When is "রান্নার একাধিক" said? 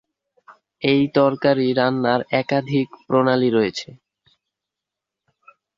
1.73-2.87